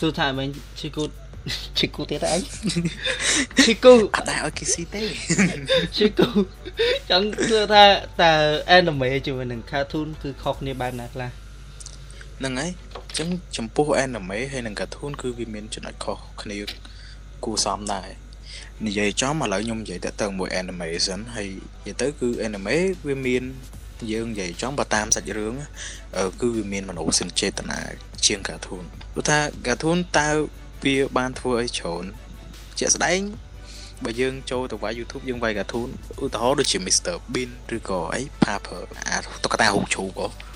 [0.00, 0.48] សួរថាមិន
[0.80, 1.10] ឈឺគូត
[1.78, 2.38] ឈឺគូតទៀតអី
[3.64, 5.02] ឈឺគូអត់ដែរឲ្យគេស៊ីទេ
[5.96, 6.28] ឈឺគូ
[7.10, 7.84] ចង់សួរថា
[8.22, 8.32] តើ
[8.76, 11.30] anime ជាមួយនឹង cartoon គឺខុសគ្នាបែបណាខ្លះ
[12.40, 16.58] ហ្នឹងហើយអញ្ចឹងចំពោះ anime ហើយនិង cartoon គឺវាមានចំណុចខុសគ្នា
[17.44, 18.08] គួរសមដែរ
[18.86, 21.48] និយាយចំឥឡូវខ្ញុំនិយាយតើតើមួយ animation ហើយ
[21.86, 23.42] និយាយទៅគឺ anime វាមាន
[24.12, 25.54] យើងនិយាយចំបើតាមសាច់រឿង
[26.16, 27.80] អឺគឺវាមានមនោសញ្ចេតនា
[28.26, 30.28] ជាង cartoon ព្រោះថា cartoon តើ
[30.84, 32.04] វាបានធ្វើអីច្រើន
[32.78, 33.20] ជាក់ស្ដែង
[34.04, 35.88] បើយើងចូលទៅវាយ YouTube យើងវាយ cartoon
[36.22, 40.49] ឧទាហរណ៍ដូចជា Mr Bean ឬក៏អី Pepper អាតុក្កតារូបជ្រូកហ៎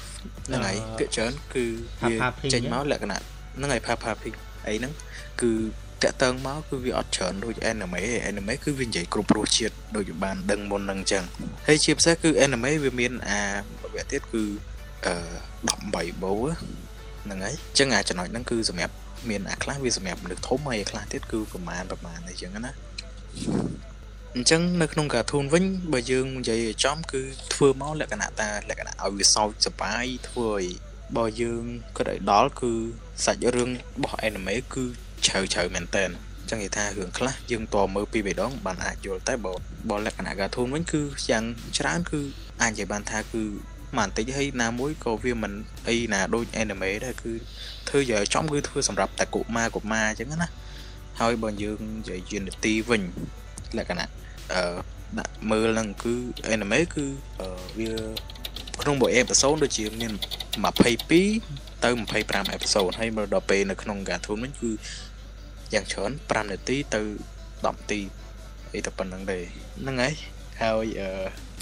[0.47, 1.65] ហ្នឹងហើយភាគច្រើនគឺ
[2.03, 3.21] វាចេញមកលក្ខណៈ
[3.57, 4.35] ហ្នឹងហើយ Peppa Pig
[4.67, 4.93] អីហ្នឹង
[5.43, 5.53] គឺ
[6.03, 11.25] តាក់តើងមកគឺវាអត់ច្រើនដូច anime ទេ anime គឺវានិយាយគ្រប់រសជាតិដូចបានដឹងមុនហ្នឹងអញ្ចឹង
[11.67, 13.41] ហើយជាពិសេសគឺ anime វាមានអា
[13.95, 14.43] វគ្គទៀតគឺ
[15.07, 15.15] អឺ
[15.71, 16.33] 18បូ
[17.25, 18.95] ហ្នឹងហើយអញ្ចឹងអាចំណុចហ្នឹងគឺសម្រាប់
[19.31, 22.73] មានអាខ្លះវាសម្រាប់មនុស្សធំហើយអាខ្លះទៀតគឺប្រហែលប្រហែលអីចឹងណា
[24.37, 27.23] អញ្ចឹងនៅក្នុង cartoon វិញបើយើងនិយាយឲ្យចំគឺ
[27.55, 30.67] ធ្វើមកលក្ខណៈតាលក្ខណៈឲ្យវាសោចសប្បាយធ្វើឲ្យ
[31.17, 31.65] បើយើង
[31.97, 32.73] គិតឲ្យដល់គឺ
[33.25, 34.85] សាច់រឿងរបស់ anime គឺ
[35.27, 36.05] ជ្រៅជ្រៅមែនតើ
[36.51, 39.53] ចឹងនិយាយថារឿងខ្លះយើងតមើលពីរបីដងបានអាចយល់តែបើ
[39.91, 41.45] បើលក្ខណៈ cartoon វិញគឺយ៉ាង
[41.79, 42.21] ច្រើនគឺ
[42.63, 43.43] អាចនិយាយបានថាគឺ
[43.97, 45.53] មកបន្តិចហើយណាមួយក៏វាមិន
[45.89, 47.33] អីណាដូច anime ដែរគឺ
[47.89, 50.49] ធ្វើយកឲ្យចំគឺធ្វើសម្រាប់តែកុមារកុមារអញ្ចឹងណា
[51.21, 53.03] ហើយបើយើងនិយាយជានីតិវិញ
[53.79, 54.24] លក្ខណៈអឺ
[55.19, 56.15] ដាក់មើលហ្នឹងគឺ
[56.55, 57.05] anime គឺ
[57.41, 57.93] អឺវា
[58.83, 60.13] ក្នុងមួយអេពីសូតដូចជាមាន
[60.99, 64.71] 22ទៅ25អេពីសូតហើយមើលដល់ពេលនៅក្នុង cartoon វិញគឺ
[65.75, 67.01] យ៉ាងច្រើន5នាទីទៅ
[67.65, 68.01] 10នាទី
[68.75, 69.39] អីតែប៉ុណ្្នឹងទេ
[69.81, 70.15] ហ្នឹងហើយ
[70.61, 71.11] ហើយអឺ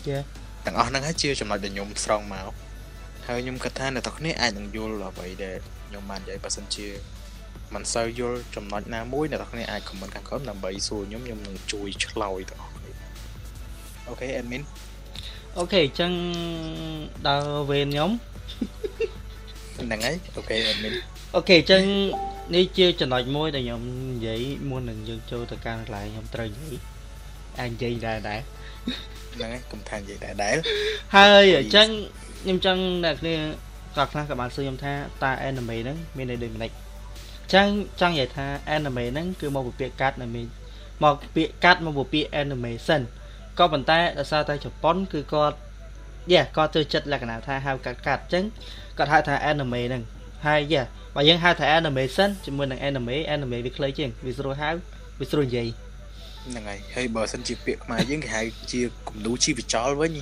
[0.09, 0.19] ចា
[0.67, 2.53] ទាំងអស់ហ្នឹងហើយជាចំណុចដែលខ្ញុំស្រង់មក
[3.27, 6.89] ហើយខ្ញុំគិតថាអ្នកទាំងគ្នាអាចនឹងយល់អ្វីដែលខ្ញុំបាននិយាយបើសិនជា
[7.75, 12.72] មិនសូវយល់ចំណុចណាមួយអ្នកទាំងគ្នាអាច comment ខាងក្រោមដើម្បីសួរខ្ញុំខ្ញុំនឹងជួយឆ្លើយទាំងអស់គ្នា
[14.09, 14.63] អូខេ admin
[15.59, 16.13] អូខេអញ្ចឹង
[17.27, 18.11] ដល់វេនខ្ញុំ
[19.77, 20.95] ហ្នឹងហើយអូខេ admin
[21.37, 21.83] អូខេអញ្ចឹង
[22.55, 26.77] នេះជាចំណុចមួយដែលខ្ញុំនិយាយមុននឹងយើងចូលទៅកាន់កន្លែងខ្ញុំត្រូវនិយាយ
[27.61, 28.41] អាចនិយាយដែរដែរ
[29.35, 30.57] ហ្នឹងហើយកុំថានិយាយដែរដែល
[31.17, 31.89] ហើយអញ្ចឹង
[32.43, 33.35] ខ្ញុំចង់អ្នកគ្នា
[33.97, 37.69] ក៏ខ្លះក៏បានសួរខ្ញុំថាតើ anime ហ្នឹងមានន័យដូចម្ដេចអញ្ចឹង
[38.01, 40.43] ចង់និយាយថា anime ហ្នឹងគឺមកពីពាក្យកាត់ anime
[41.05, 43.03] មកពាក្យកាត់មកពីពាក្យ animation
[43.59, 45.57] ក៏ប៉ុន្តែដោយសារតែជប៉ុនគឺគាត់
[46.33, 48.45] យេគាត់ចូលចិត្តលក្ខណៈថាហៅកាត់កាត់អញ្ចឹង
[48.99, 50.03] គាត់ហៅថា anime ហ្នឹង
[50.47, 50.83] ហើយយេ
[51.15, 54.71] បើយើងហៅថា animation ជាមួយនឹង anime anime វាខ្លីជាងវាស្រួលហៅ
[55.21, 55.69] វាស្រួលនិយាយ
[56.47, 60.13] ហ្នឹងហើយហើយបើសិនជាពាក្យខ្មែរយើងគេហៅជាគំនូជីវចលវិញ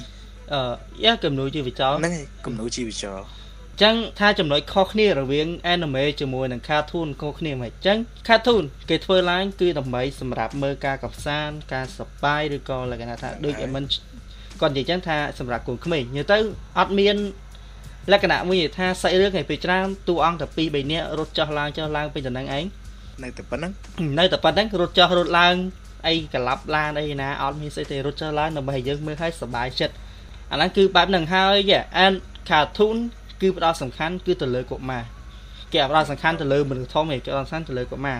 [0.52, 0.60] អឺ
[1.04, 13.84] យ៉ាគំនូជាវិចោហ្នឹងហើយគំនូជីវចលអញ្ចឹងថាចំណុចខុសគ្នារវាង anime ជាមួយនឹង cartoon ខុសគ្នាមិនអញ្ចឹង cartoon គេធ្វើឡើងគឺដើម្បីសម្រាប់មើលការកំសាន្តការសប្បាយឬក៏លក្ខណៈថាដូចឲ្យមិន
[14.60, 16.38] គាត់និយាយអញ្ចឹងថាសម្រាប់កូនក្មេងនិយាយទៅ
[16.78, 17.16] អត់មាន
[18.12, 22.64] លក្ខណៈមួយនិយាយថាសាច់រឿងឯពេលច្រើនតួអង្គតែ2 3នាក់រត់ចុះឡើងចុះឡើងពេញតំណែងឯង
[23.22, 23.72] នៅតែប៉ុណ្្នឹង
[24.18, 25.54] នៅតែប៉ុណ្្នឹងរត់ចុះរត់ឡើង
[26.06, 29.94] អីក្លាប់ឡានអីណាអត់មានស្អីទេរត់ចុះឡើងដើម្បីឲ្យយើងមើលឲ្យសប្បាយចិត្ត
[30.52, 32.12] អាហ្នឹងគឺបែបហ្នឹងហើយអាន
[32.50, 32.96] cartoon
[33.40, 35.04] គឺផ្ដោតសំខាន់គឺទៅលើកុមារ
[35.72, 38.18] គេអត់ផ្ដោតសំខាន់ទៅលើមនុស្សធំទេគេផ្ដោតសំខាន់ទៅលើកុមារ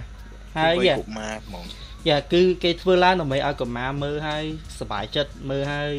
[0.59, 1.65] ហើយវ័យ៉ាកុមារហ្មង
[2.09, 4.45] យ៉ាគឺគេធ្វើឡើងដើម្បីឲ្យកុមារមើលឲ្យ
[4.79, 5.91] សប្បាយចិត្តមើលឲ្យ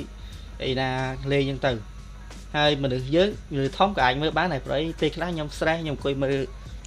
[0.63, 0.89] អីណា
[1.31, 1.91] លេងអញ្ចឹងទៅ
[2.57, 3.29] ហើយមនុស្សយើង
[3.63, 6.37] ឬធំក៏អាចមើលបានដែរព្រោះអីពេលខ្លះខ្ញុំ stress ខ្ញុំអង្គុយមើល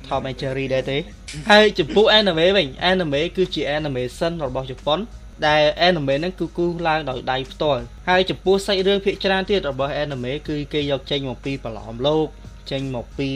[0.07, 0.99] Tom and Jerry ដែរទេ
[1.51, 4.99] ហើយចំពោះ anime វិញ anime គឺជា animation របស់ជប៉ុន
[5.47, 12.27] ដែល anime ហ្នឹងគឺគូសឡើងដោយដៃផ្ទាល់ហើយចំពោះសាច់រឿងភាគច្រើនទៀតរបស់ anime គឺគេយកចេញមកពីប្រឡំលោក
[12.71, 13.31] ចេញមកពី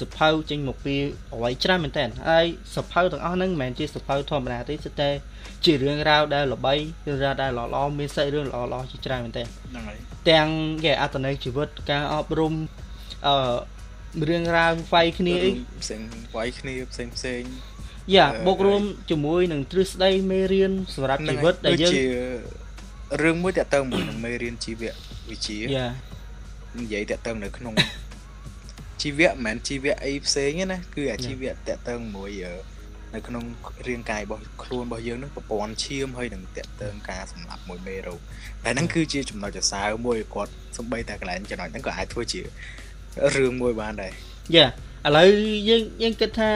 [0.00, 0.94] សភៅចេញមកពី
[1.34, 5.10] អ្វីច្រើនមែនតើហើយសភៅទាំងអស់ហ្នឹងមិនមែនជាសភៅធម្មតាទេគឺតែ
[5.64, 6.74] ជារឿងរ៉ាវដែលល្បី
[7.06, 9.98] រឿងរ៉ាវដែលល្អៗមានសាច់រឿងល្អៗជាច្រើនមែនតើហ្នឹងហើយ
[10.30, 10.48] ទាំង
[10.84, 12.54] គេអត្តន័យជីវិតការអប់រំ
[13.26, 13.36] អឺ
[14.28, 15.50] រឿងរ៉ាវវាយគ្នាអី
[15.82, 16.00] ផ្សេង
[16.36, 17.42] វាយគ្នាផ្សេងផ្សេង
[18.14, 22.04] យ៉ាបូករួមជាមួយនឹងទ្រឹស្ដីមេរៀនសម្រាប់ជីវិតដែលយើងជា
[23.22, 24.92] រឿងមួយតើតើមួយនឹងមេរៀនជីវៈ
[25.30, 25.88] វិទ្យាយ៉ា
[26.80, 27.74] និយាយតើតើនៅក្នុង
[29.02, 32.30] ជីវៈមិនមែនជីវៈអីផ្សេងទេណាគឺអាជីវៈតើតើមួយ
[33.14, 33.44] នៅក្នុង
[33.88, 38.20] រាងកាយរបស់ខ្លួនរបស់យើងនឹងប្រព័ន្ធឈាមហើយនឹងតេតើងការសម្លាប់មួយមេរោគ
[38.64, 42.40] តែហ្នឹងគឺជាចំណុចសរសើរមួយគាត់សំបីតែកន្លែងចំណុចហ្នឹងក៏អាចធ្វើជា
[43.36, 44.12] រឿងមួយបានដែរ
[44.56, 44.66] យ៉ា
[45.06, 45.28] ឥឡូវ
[45.68, 46.50] យើងយើងគិតថា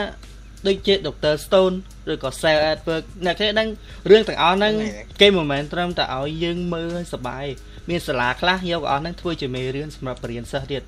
[0.67, 1.33] ដូចជា Dr.
[1.45, 1.75] Stone
[2.11, 3.67] ឬក៏ Sal Edward អ្នកគេដឹង
[4.09, 4.73] រឿងទាំងអស់ហ្នឹង
[5.21, 7.45] គេមិនមែនត្រឹមតែឲ្យយើងមើលឲ្យសប្បាយ
[7.89, 10.83] មានសាលាខ្លះយកអស់ហ្នឹងធ្វើជាមេរៀនសម្រាប់បរិញ្ញាសិស្សទៀត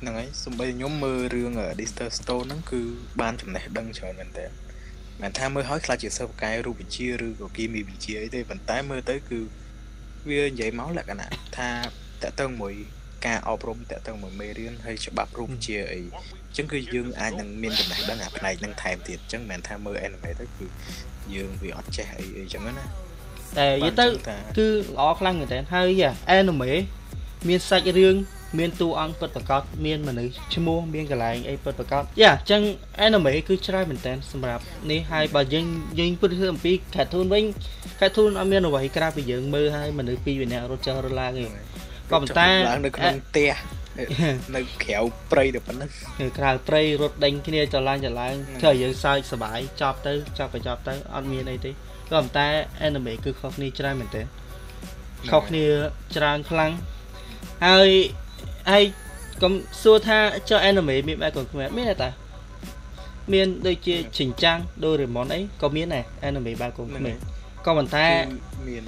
[0.00, 2.08] ហ្នឹងហើយសំបីខ្ញុំមើលរឿង Dr.
[2.18, 2.80] Stone ហ្នឹងគឺ
[3.20, 4.46] បានចំណេះដឹងច្រើនមែនតើ
[5.22, 9.40] មិនថាមើលឲ្យខ្លាចជាសិស្សបកាយរូបវិទ្យាឬក៏គីមីវិទ្យាអីទេប៉ុន្តែមើលទៅគឺ
[10.28, 11.70] វានិយាយមកលក្ខណៈថា
[12.22, 12.74] តើតើមួយ
[13.26, 20.66] ការអប់រំតើតើមួយមេរៀនហើយច្បាប់រូបវិទ្យាអីអញ្ចឹងគឺយើងអាចនឹងមានចំណេះដឹងអាផ្នែកហ្នឹងថែមទៀតអញ្ចឹងមិនមែនថាមើល anime ទៅគឺ
[21.34, 22.84] យើងវាអត់ចេះអីអីចឹងណា
[23.58, 24.06] តែនិយាយទៅ
[24.58, 26.04] គឺល្អខ្លាំងមែនតើហើយ
[26.38, 26.72] anime
[27.48, 28.16] មានសាច់រឿង
[28.58, 32.62] មានតួអង្គពិតប្រាកដមានមនុស្សឈ្មោះមានកន្លែងអីពិតប្រាកដយ៉ាអញ្ចឹង
[33.06, 35.66] anime គឺច្រើនមែនតើសម្រាប់នេះហើយបើយើង
[36.00, 37.44] យើងពិតធ្វើអំពី cartoon វិញ
[38.00, 41.44] cartoon អត់មានអ្វីក្រៅពីយើងមើលហើយមនុស្សពីរវិញ្ញារត់ចុះរឡើងទេ
[42.10, 43.52] ក៏ប៉ុន្តែឡើងនៅក្នុងផ្ទះ
[44.54, 45.00] នៅក្រៅ
[45.32, 45.90] ព្រៃតែប៉ុណ្្នឹង
[46.38, 51.76] ក្រៅព្រៃរត់ដេញគ្នាចឡើងចឡើងធ្វើឲ្យយើងសើចសប្បាយចប់ទៅចប់បញ្ចប់ទៅអត់មានអីទេក៏
[52.10, 52.46] ប៉ុន្តែ
[52.86, 54.22] anime គឺខុសគ្នាច្រើនមែនទេ
[55.30, 55.64] ខុសគ្នា
[56.16, 56.72] ច្រើនខ្លាំង
[57.66, 57.90] ហើយ
[58.70, 58.84] ហើយ
[59.42, 62.08] កុំសួរថាចុះ anime មានបែបកុំខ្មែរមានតែ
[63.32, 67.16] មានដូចជាចិញ្ចាំងដូរេម៉ុនអីក៏មានដែរ anime បែបកុំខ្មែរ
[67.66, 68.06] ក៏ប៉ុន្តែ
[68.68, 68.84] មាន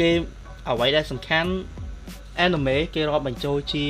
[0.00, 0.10] គេ
[0.68, 1.50] អ្វីដែលសំខាន់
[2.44, 3.84] anime គេរាប់បញ្ចូលជា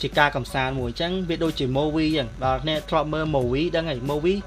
[0.00, 4.38] ជាការកំសាន្តមួយអញ្ចឹងវាដូចជា movie អញ្ចឹងដល់គ្នាធ្លាប់មើល movie ដឹងហើយ movie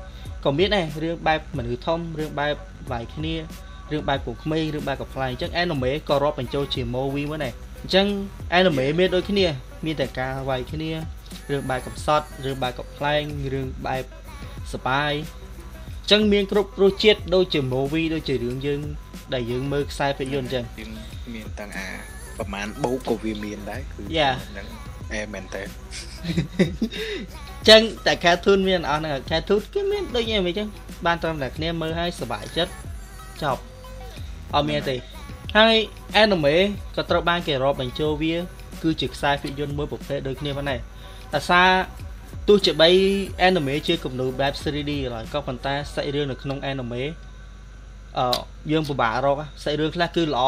[0.43, 2.54] ក៏មានដែររឿងបែបមនុស្សធំរឿងបែប
[2.91, 3.34] វាយគ្នា
[3.91, 8.06] រឿងបែបពូក្មេងរឿងបែបកំ pl អញ្ចឹង anime ក៏រាប់បញ្ចូលជា movie មួយដែរអញ្ចឹង
[8.58, 9.47] anime មានដូចគ្នា
[9.86, 10.91] មានតែការវាយគ្នា
[11.50, 13.06] រឿងបែបកំសត់រឿងបែបកំ pl
[13.54, 14.04] រឿងបែប
[14.73, 18.82] សបាយអញ្ចឹងមានគ្រប់រសជាតិដូចជា movie ដូចជារឿងយើង
[19.34, 20.63] ដែលយើងមើលខ្សែភាពយន្តអញ្ចឹង
[21.34, 24.02] មានទាំងអា ប្រហែលបូកក៏វាមានដែរគឺ
[24.50, 24.67] ហ្នឹង
[25.13, 25.63] អេមែនតើ
[27.69, 30.67] ចឹងតែ cartoon មានអស់ហ្នឹង cartoon គេមានដូចយ៉ាងវិញចឹង
[31.06, 32.71] បានត្រឹមតែគ្នាមើលឲ្យសប្បាយចិត្ត
[33.41, 33.62] ចប់
[34.54, 34.95] អត់មានទេ
[35.58, 35.76] ហើយ
[36.23, 36.56] anime
[36.95, 38.36] ក៏ត្រូវបានគេរាប់បញ្ចូលវា
[38.84, 40.80] គឺជាខ្សែភាពយន្តមួយប្រភេទដូចគ្នាផងដែរ
[41.34, 41.69] តែសារ
[42.47, 42.89] ទោះជាបី
[43.47, 47.04] anime ជាគំនូរបែប 3D ឡើយក៏ប៉ុន្តែសាច់រឿងនៅក្នុង anime
[48.17, 48.28] អឺ
[48.72, 50.43] យើងពិបាករកសាច់រឿងខ្លះគឺល្អ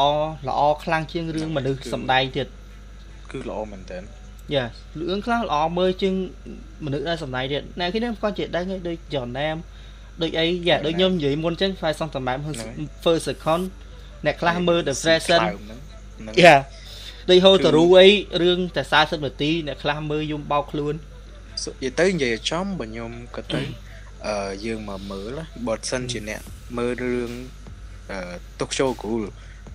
[0.48, 2.46] ល្អខ្លាំងជាងរឿងមនុស្សសម្ដែងទៀត
[3.32, 3.98] គឺល្អមែនតើ
[4.54, 4.64] យ៉ា
[5.00, 6.14] រឿងខ្លះល្អមើលជាង
[6.84, 9.56] មនុស្សដែលសម្ដែងទៀតអ្នកគ្នាគាត់ជាដឹងដូច John Nam
[10.22, 12.38] ដូចអីយ៉ាដូចខ្ញុំនិយាយមុនចឹង Five Song សម្ដែង
[13.04, 13.62] first second
[14.26, 15.42] អ្នកខ្លះមើល The Freshen
[16.44, 16.56] យ៉ា
[17.30, 18.06] ដូចហូតារូអី
[18.42, 23.60] រឿងតែ40នាទីអ្នកខ្លះមើលយំបោកខ្លួននិយាយទៅនិយាយចំបើខ្ញុំក៏ទៅ
[24.26, 26.40] អឺយើងមកមើលបើសិនជាអ្នក
[26.78, 27.30] មើលរឿង
[28.10, 28.18] អឺ
[28.60, 29.22] Tokyo Ghoul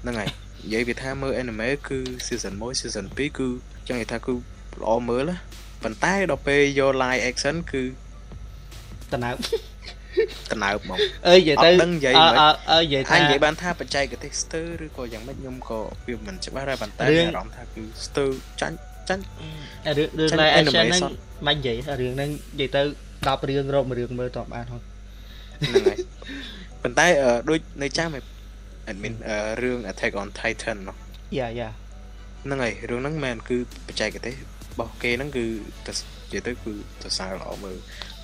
[0.01, 0.29] ហ្នឹងហើយ
[0.63, 3.47] និយាយវាថាមើល anime គឺ season 1 season 2គឺ
[3.87, 4.33] ចឹងនិយាយថាគឺ
[4.81, 5.31] ល្អមើល
[5.83, 7.83] ប៉ុន្តែដល់ពេលយក live action គឺ
[9.13, 9.35] តណើប
[10.51, 12.37] តណើបហ្មងអើយនិយាយទៅដឹងនិយាយមិន
[12.71, 18.25] អើនិយាយថានិយាយបានថាបច្ចេកទេសស្ទើឬក៏យ៉ាងម៉េចខ្ញុំក៏វាមិនច្បាស់ដែរប៉ុន្តែអារម្មណ៍ថាគឺស្ទើ
[18.61, 18.75] ចាញ់
[19.09, 19.23] ចាញ់
[19.97, 21.11] រឿងរឿង live action ហ្នឹង
[21.47, 22.81] មិននិយាយរឿងហ្នឹងនិយាយទៅ
[23.27, 25.97] 10រឿងរកមួយរឿងមើលតបានហ្នឹងហ្នឹងហើយ
[26.83, 27.07] ប៉ុន្តែ
[27.49, 28.09] ដូចនៅចាំ
[28.91, 29.13] admin
[29.61, 30.95] រឿង Attack on Titan នោះ
[31.39, 31.69] យ៉ាយ៉ា
[32.43, 33.57] ហ្នឹងហើយរឿងហ្នឹងមែនគឺ
[33.87, 34.35] បច្ចេកទេស
[34.71, 35.45] របស់គេហ្នឹងគឺ
[35.87, 37.77] ទៅនិយាយទៅគឺទៅសារល្អមើល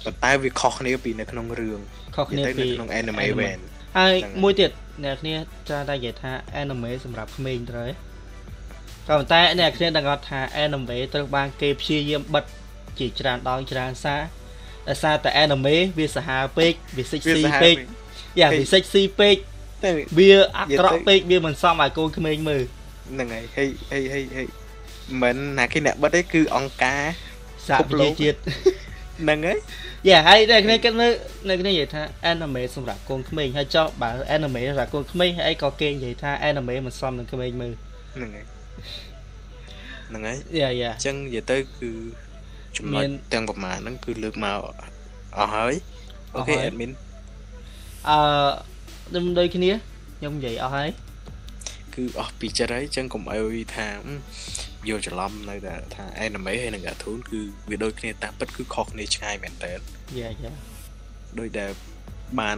[0.03, 1.79] ប៉ុន្តែវាខុសគ្នាពីនៅក្នុងរឿង
[2.15, 3.57] ខុសគ្នាពីក្នុង anime វិញ
[3.97, 4.71] ហើយមួយទៀត
[5.03, 5.35] អ្នកគ្នា
[5.67, 7.89] ច្រើនតែនិយាយថា anime សម្រាប់ក្មេងត្រូវ
[9.07, 12.45] ក៏ប៉ុន្តែអ្នកគ្នាដឹងអត់ថា anime ត្រូវបានគេព្យាយាមបិទ
[12.99, 14.21] ជាច្រើនដងច្រើនសារ
[14.89, 17.75] ដោយសារតែ anime វាសាហាវពេកវាសិចស៊ីពេក
[18.39, 19.35] យ៉ាវាសិចស៊ីពេក
[20.17, 22.63] វាអាក្រក់ពេកវាមិនសមឲ្យកូនក្មេងមើល
[23.11, 24.43] ហ្នឹងហើយហេហេហេហេ
[25.21, 27.03] មិនណាគេអ្នកបិទទេគឺអង្គការ
[27.67, 28.37] សហវិទ្យាជាតិ
[29.21, 29.57] ហ្នឹងហើយ
[30.09, 31.11] យ៉ាហើយតែគ្នាគិតមើល
[31.49, 37.73] នៅគ្នានិយាយថា anime សម្រាប់កូនក្មេងហើយចុះបើ anime សម្រាប់កូនក្មេងហើយអីក៏គេនិយាយថា anime មិនសមនឹងក្មេងមើល
[38.15, 38.45] ហ្នឹងហើយ
[40.09, 41.91] ហ្នឹងហើយយ៉ាយ៉ាអញ្ចឹងនិយាយទៅគឺ
[42.77, 44.59] ចំណុមាចនទាំងប្រមាណហ្នឹងគឺលើកមក
[45.37, 45.73] អស់ហើយ
[46.35, 46.91] អូខេអស់ហើយ admin
[48.09, 48.17] អឺ
[49.13, 49.71] ដូចដូចគ្នា
[50.17, 50.89] ខ្ញុំនិយាយអស់ហើយ
[51.95, 53.41] គឺអស់ពីចិត្តហើយអញ្ចឹងកុំអី
[53.75, 54.05] ថាហឹម
[54.89, 60.51] យល់ច្រឡំនៅតែថា anime ហើយនិង cartoon គឺវាដូចគ្នាតាមពិតគឺខុសគ្នាឆ្ងាយមែនតើយ៉ាយ៉ា
[61.39, 61.71] ដោយដែល
[62.39, 62.57] បាន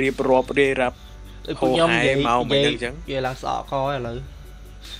[0.00, 0.98] រៀបរាប់រាយរាប់
[1.46, 4.16] ដូចពួកខ្ញុំនិយាយហូរហែមកមិននិយាយអញ្ចឹងនិយាយឡើងស្អកកឥឡូវ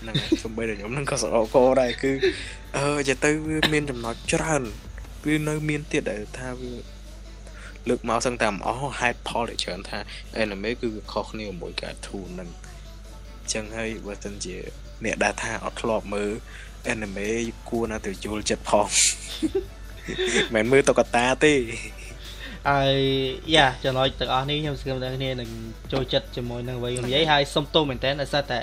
[0.03, 2.13] ហ្នឹងហើយសំបីតែខ្ញុំហ្នឹងក៏ស្រកកដែរគឺ
[2.77, 4.63] អឺចេះទៅវាមានចំណុចច្រើន
[5.27, 6.73] វានៅមានទៀតដែលថាវា
[7.89, 9.99] លើកមកសឹងតែមិនអស់ហេតុផលដែលច្រើនថា
[10.43, 12.51] anime គឺវាខុសគ្នាជាមួយ cartoon ហ្នឹង
[13.41, 14.57] អញ្ចឹងហើយបើសិនជា
[15.05, 16.31] អ្នកដែលថាអត់ធ្លាប់មើល
[16.93, 17.29] anime
[17.69, 18.89] គួរណាស់ទៅយល់ចិត្តផង
[20.55, 21.55] មិនមែនមើលតុក្កតាទេ
[22.69, 22.97] ហើយ
[23.57, 25.51] យ៉ាចំណុចទាំងអស់នេះខ្ញុំសង្ឃឹមថាគ្នានឹង
[25.93, 28.59] ចូលចិត្តជាមួយនឹងអ្វីខ្ញុំនិយាយហើយសុំទោសមែនតើដោយសារតែ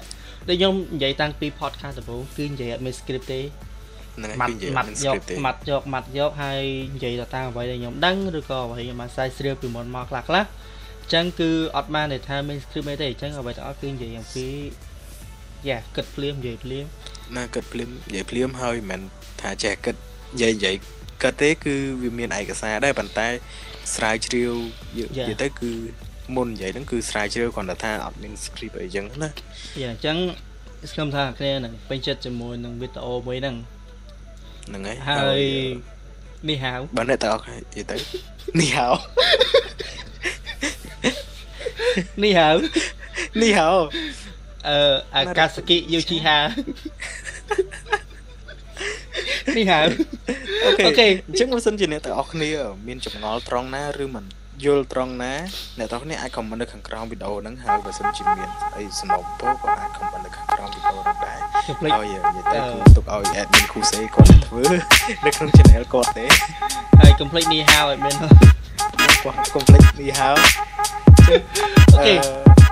[0.50, 3.42] ដូចខ្ញុំនិយាយតាំងពី podcast ដំបូងគឺនិយាយអត់មាន script ទេ
[4.16, 6.62] ហ្នឹងម៉ាហើយត់គឺនិយាយម៉ាត់មិនយក script ទេម៉ាត់យកម៉ាត់យកហើយ
[6.96, 14.48] និយាយទៅតាមអ្វីដែលខ្ញុំដឹងឬក៏អ្វីខ្ញុំបានស្រាវជ្រាវពីមុនមកខ្លះខ្លះអញ្ចឹងគឺអត់បានន័យថាមាន script អីទេអញ្ចឹងអ្វីទាំងអស់គឺនិយាយអំពី
[15.68, 16.86] យ៉ាគិតភ្លាមនិយាយភ្លាម
[17.38, 19.96] ណាគិតភ្លាមនិយាយភ្លាមហើយមិនមែនថាចេះគិត
[20.34, 20.76] និយាយនិយាយ
[21.24, 23.28] គិតទេគឺវាមានឯកសារដែរប៉ុន្តែ
[23.96, 24.52] ស្រាវជ្រាវ
[24.98, 25.72] យើងនិយាយទៅគឺ
[26.36, 29.30] មុននិយាយហ្នឹងគឺស្រាវជ្រាវគ្រាន់តែថាអត់មាន script អីចឹងណា
[29.82, 30.18] យ៉ាអញ្ចឹង
[30.90, 33.56] សង្ឃឹមថាគ្នានឹងពេញចិត្តជាមួយនឹងវីដេអូមួយហ្នឹង
[34.68, 35.42] ហ្នឹងហើយហើយ
[36.50, 37.98] នេះហៅបើអ្នកតើអត់និយាយទៅ
[38.60, 38.88] នេះហៅ
[42.24, 42.50] នេះហៅ
[43.42, 43.70] នេះហៅ
[44.68, 44.78] អឺ
[45.16, 46.38] អាកាសគិយូជីហា
[49.58, 49.80] នេះហៅ
[50.66, 52.50] អូខេអូខេអញ្ចឹងបើសិនជាអ្នកទាំងអស់គ្នា
[52.88, 54.26] មានចម្ងល់ត្រង់ណាឬមិន
[54.64, 55.34] យល់ត្រង់ណា
[55.80, 64.64] អ្នកទាំងអស់គ្នាអាច comment នៅខាងក្រោមវីដេអូហ្នឹងហើយបើសិនជាមានអីសំណុំពរក៏អាច comment នៅខាងក្រោមវីដេអូហ្នឹងដែរខ្ញុំភ្លេចហើយនិយាយទៅគឺទុកឲ្យ admin Kuse គាត់ទៅធ្វើ
[65.26, 66.26] នៅក្នុង channel គាត់ទេ
[67.00, 68.16] ហើយកុំភ្លេចនេះហៅឲ្យមាន
[69.24, 72.14] គាត់កុំភ្លេចនេះហៅអូខេ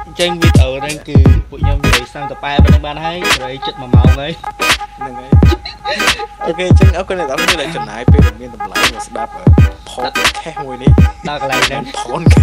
[0.06, 1.18] អញ្ចឹងវីដេអូហ្នឹងគឺ
[1.50, 4.32] ពួកខ្ញុំនិយាយសាំងតប៉ែប៉ុណ្្នឹងបានហើយប្រហែលចិត្ត1ម៉ោងហើយ
[4.98, 5.32] ហ្នឹងហើយ
[6.46, 9.32] OK អញ្ចឹងអរគុណអ្នកទាំងអស់គ្នាដែលចំណាយពេលវេលាមានតម្លៃមកស្ដាប់
[9.92, 10.92] podcast មួយនេះ
[11.28, 12.42] ដល់កន្លែងហ្នឹងផងគេ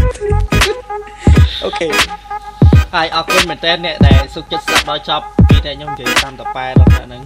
[1.65, 1.89] OK
[2.95, 7.23] ហើយអរគុណមែនតើអ្នកដែលសុខចិត្តស្ដាប់ដល់ចប់ពីតែខ្ញុំនិយាយតាមតប៉ែដល់ហ្នឹង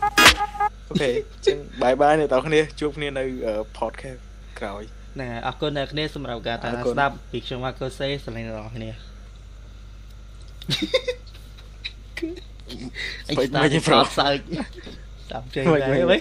[0.90, 3.24] OK អញ្ចឹង bye bye អ្នកទាំងអស់គ្នាជួបគ្នានៅ
[3.78, 4.20] podcast
[4.60, 4.82] ក្រោយ
[5.14, 8.90] ហ្នឹងហើយអរគុណអ្នកគ្នាសម្រាប់ការតាមអរគុណស្ដាប់ពីខ្ញុំមកកូសេស្រឡាញ់អ្នកទាំងគ្នា
[13.28, 15.03] អីមិនស្ដាប់មិនទេប្រប្រូសើចតាមជើងមិនដែរ
[15.72, 16.20] មិនវិញ